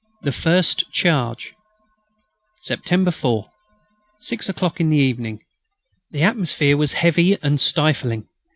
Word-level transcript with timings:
THE 0.23 0.31
FIRST 0.31 0.91
CHARGE 0.91 1.53
September 2.63 3.11
4. 3.11 3.51
Six 4.17 4.49
o'clock 4.49 4.79
in 4.81 4.89
the 4.89 4.97
evening. 4.97 5.41
The 6.09 6.23
atmosphere 6.23 6.75
was 6.75 6.93
heavy 6.93 7.37
and 7.43 7.61
stifling. 7.61 8.27